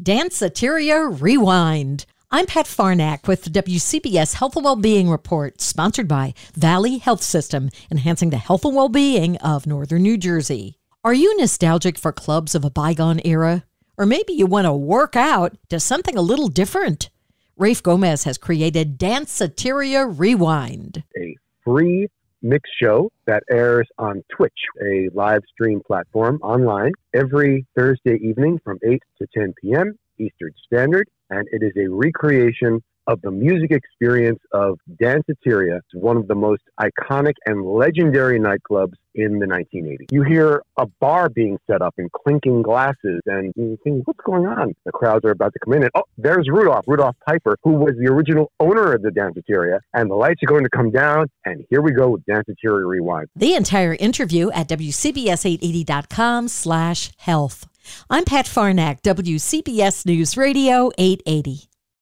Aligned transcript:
Danceteria 0.00 1.20
Rewind. 1.20 2.06
I'm 2.30 2.46
Pat 2.46 2.66
Farnack 2.66 3.26
with 3.26 3.42
the 3.42 3.50
WCBS 3.50 4.34
Health 4.34 4.54
and 4.54 4.64
Wellbeing 4.64 5.10
Report, 5.10 5.60
sponsored 5.60 6.06
by 6.06 6.34
Valley 6.54 6.98
Health 6.98 7.20
System, 7.20 7.68
enhancing 7.90 8.30
the 8.30 8.36
health 8.36 8.64
and 8.64 8.76
well-being 8.76 9.38
of 9.38 9.66
Northern 9.66 10.02
New 10.02 10.16
Jersey. 10.16 10.78
Are 11.02 11.14
you 11.14 11.36
nostalgic 11.36 11.98
for 11.98 12.12
clubs 12.12 12.54
of 12.54 12.64
a 12.64 12.70
bygone 12.70 13.20
era? 13.24 13.64
Or 13.96 14.06
maybe 14.06 14.34
you 14.34 14.46
want 14.46 14.66
to 14.66 14.72
work 14.72 15.16
out 15.16 15.58
to 15.68 15.80
something 15.80 16.16
a 16.16 16.22
little 16.22 16.48
different? 16.48 17.10
Rafe 17.56 17.82
Gomez 17.82 18.22
has 18.22 18.38
created 18.38 19.00
Danceteria 19.00 20.16
Rewind. 20.16 21.02
A 21.18 21.36
free 21.64 22.06
mix 22.42 22.68
show 22.80 23.10
that 23.26 23.42
airs 23.50 23.88
on 23.98 24.22
Twitch, 24.34 24.58
a 24.82 25.08
live 25.14 25.42
stream 25.52 25.80
platform 25.86 26.38
online, 26.42 26.92
every 27.14 27.66
Thursday 27.76 28.18
evening 28.22 28.60
from 28.64 28.78
8 28.86 29.02
to 29.20 29.26
10 29.34 29.54
p.m. 29.60 29.98
Eastern 30.18 30.52
Standard 30.66 31.08
and 31.30 31.46
it 31.52 31.62
is 31.62 31.72
a 31.76 31.88
recreation 31.88 32.82
of 33.08 33.22
the 33.22 33.30
music 33.30 33.70
experience 33.72 34.38
of 34.52 34.78
Danceteria, 35.02 35.80
one 35.94 36.18
of 36.18 36.28
the 36.28 36.34
most 36.34 36.62
iconic 36.78 37.32
and 37.46 37.64
legendary 37.64 38.38
nightclubs 38.38 38.92
in 39.14 39.38
the 39.38 39.46
1980s. 39.46 40.12
You 40.12 40.22
hear 40.22 40.62
a 40.78 40.86
bar 41.00 41.30
being 41.30 41.58
set 41.68 41.80
up 41.80 41.94
and 41.96 42.12
clinking 42.12 42.62
glasses, 42.62 43.20
and 43.26 43.52
you 43.56 43.78
think, 43.82 44.06
what's 44.06 44.20
going 44.24 44.46
on? 44.46 44.74
The 44.84 44.92
crowds 44.92 45.24
are 45.24 45.30
about 45.30 45.54
to 45.54 45.58
come 45.64 45.72
in, 45.72 45.82
and 45.84 45.90
oh, 45.94 46.02
there's 46.18 46.48
Rudolph, 46.50 46.84
Rudolph 46.86 47.16
Piper, 47.26 47.56
who 47.64 47.72
was 47.72 47.94
the 47.98 48.12
original 48.12 48.52
owner 48.60 48.92
of 48.92 49.02
the 49.02 49.08
Danceteria, 49.08 49.80
and 49.94 50.10
the 50.10 50.14
lights 50.14 50.42
are 50.42 50.46
going 50.46 50.64
to 50.64 50.70
come 50.70 50.90
down, 50.90 51.26
and 51.46 51.64
here 51.70 51.80
we 51.80 51.92
go 51.92 52.10
with 52.10 52.24
Danceteria 52.26 52.86
Rewind. 52.86 53.28
The 53.34 53.54
entire 53.54 53.94
interview 53.94 54.50
at 54.50 54.68
WCBS880.com 54.68 56.48
slash 56.48 57.10
health. 57.16 57.66
I'm 58.10 58.26
Pat 58.26 58.44
Farnack, 58.44 59.00
WCBS 59.00 60.04
News 60.04 60.36
Radio 60.36 60.90
880. 60.98 61.68